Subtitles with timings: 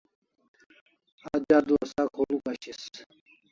[1.31, 2.81] Aj adua sak huluk ashis